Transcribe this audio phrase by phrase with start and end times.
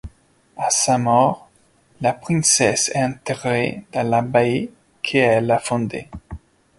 [0.57, 1.47] À sa mort,
[2.01, 4.71] la princesse est enterrée dans l'abbaye
[5.03, 6.09] qu'elle a fondée.